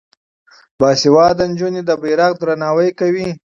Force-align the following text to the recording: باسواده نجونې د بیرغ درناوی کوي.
باسواده 0.79 1.43
نجونې 1.51 1.81
د 1.85 1.91
بیرغ 2.01 2.31
درناوی 2.41 2.89
کوي. 2.99 3.27